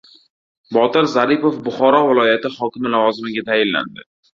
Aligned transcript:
Botir 0.77 1.09
Zaripov 1.11 1.61
Buxoro 1.69 2.03
viloyati 2.11 2.55
hokimi 2.59 2.97
lavozimiga 2.99 3.51
tayinlandi 3.53 4.13